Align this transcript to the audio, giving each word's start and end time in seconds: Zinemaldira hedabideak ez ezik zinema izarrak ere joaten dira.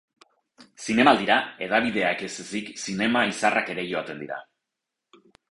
Zinemaldira 0.85 1.35
hedabideak 1.65 2.23
ez 2.29 2.31
ezik 2.45 2.73
zinema 2.87 3.23
izarrak 3.35 3.71
ere 3.75 3.85
joaten 3.93 4.25
dira. 4.27 4.43